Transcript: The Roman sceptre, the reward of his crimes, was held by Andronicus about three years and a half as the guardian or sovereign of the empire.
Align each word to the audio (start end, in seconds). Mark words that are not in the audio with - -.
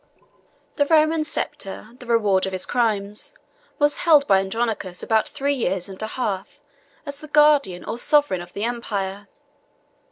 The 0.77 0.87
Roman 0.87 1.23
sceptre, 1.23 1.93
the 1.99 2.07
reward 2.07 2.47
of 2.47 2.53
his 2.53 2.65
crimes, 2.65 3.35
was 3.77 3.97
held 3.97 4.25
by 4.25 4.39
Andronicus 4.39 5.03
about 5.03 5.27
three 5.29 5.53
years 5.53 5.87
and 5.87 6.01
a 6.01 6.07
half 6.17 6.59
as 7.05 7.21
the 7.21 7.27
guardian 7.27 7.85
or 7.85 7.99
sovereign 7.99 8.41
of 8.41 8.53
the 8.53 8.63
empire. 8.63 9.27